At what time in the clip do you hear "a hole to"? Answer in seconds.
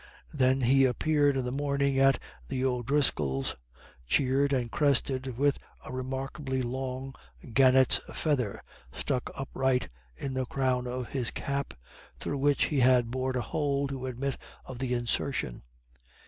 13.35-14.07